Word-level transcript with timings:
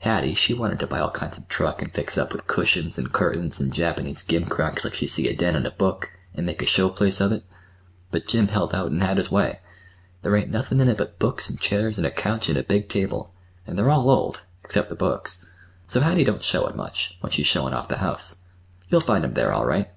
Hattie, 0.00 0.34
she 0.34 0.52
wanted 0.52 0.78
to 0.80 0.86
buy 0.86 1.00
all 1.00 1.14
sorts 1.14 1.38
of 1.38 1.48
truck 1.48 1.80
and 1.80 1.90
fix 1.90 2.18
it 2.18 2.20
up 2.20 2.32
with 2.34 2.46
cushions 2.46 2.98
and 2.98 3.14
curtains 3.14 3.58
and 3.62 3.72
Japanese 3.72 4.22
gimcracks 4.22 4.84
like 4.84 4.92
she 4.92 5.06
see 5.06 5.26
a 5.26 5.34
den 5.34 5.56
in 5.56 5.64
a 5.64 5.70
book, 5.70 6.12
and 6.34 6.44
make 6.44 6.60
a 6.60 6.66
showplace 6.66 7.18
of 7.18 7.32
it. 7.32 7.44
But 8.10 8.26
Jim 8.28 8.48
held 8.48 8.74
out 8.74 8.90
and 8.90 9.02
had 9.02 9.16
his 9.16 9.30
way. 9.32 9.60
There 10.20 10.36
ain't 10.36 10.50
nothin' 10.50 10.82
in 10.82 10.88
it 10.90 10.98
but 10.98 11.18
books 11.18 11.48
and 11.48 11.58
chairs 11.58 11.96
and 11.96 12.06
a 12.06 12.10
couch 12.10 12.50
and 12.50 12.58
a 12.58 12.62
big 12.62 12.90
table; 12.90 13.32
and 13.66 13.78
they're 13.78 13.88
all 13.90 14.10
old—except 14.10 14.90
the 14.90 14.94
books—so 14.96 16.00
Hattie 16.02 16.24
don't 16.24 16.44
show 16.44 16.66
it 16.66 16.76
much, 16.76 17.16
when 17.22 17.32
she's 17.32 17.46
showin' 17.46 17.72
off 17.72 17.88
the 17.88 17.96
house. 18.04 18.42
You'll 18.90 19.00
find 19.00 19.24
him 19.24 19.32
there 19.32 19.50
all 19.54 19.64
right. 19.64 19.88